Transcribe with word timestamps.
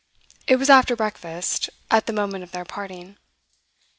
It 0.47 0.55
was 0.55 0.67
after 0.71 0.95
breakfast, 0.95 1.69
at 1.91 2.07
the 2.07 2.11
moment 2.11 2.43
of 2.43 2.49
their 2.49 2.65
parting. 2.65 3.17